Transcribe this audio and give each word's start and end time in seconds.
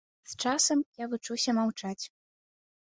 З 0.29 0.45
часам 0.45 0.81
я 1.03 1.11
вучуся 1.11 1.57
маўчаць. 1.61 2.03